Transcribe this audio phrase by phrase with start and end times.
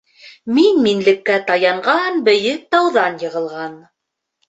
[0.59, 3.81] Мин-минлеккә таянған бейек тауҙан йығылған.